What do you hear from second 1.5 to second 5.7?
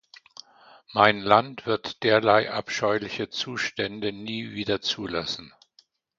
wird derlei abscheuliche Zustände nie wieder zulassen.